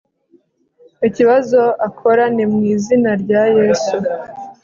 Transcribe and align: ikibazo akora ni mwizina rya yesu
ikibazo 1.07 1.61
akora 1.87 2.23
ni 2.35 2.45
mwizina 2.53 3.11
rya 3.21 3.43
yesu 3.57 3.95